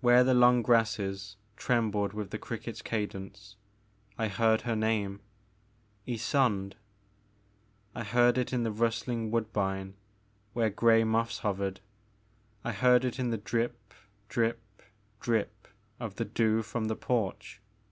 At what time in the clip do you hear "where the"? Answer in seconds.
0.00-0.34